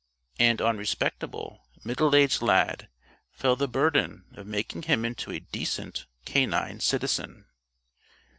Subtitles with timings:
[0.39, 2.89] And on respectable, middle aged Lad
[3.29, 7.45] fell the burden of making him into a decent canine citizen.